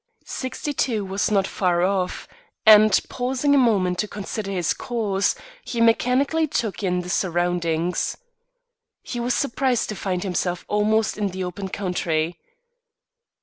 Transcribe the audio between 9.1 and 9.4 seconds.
was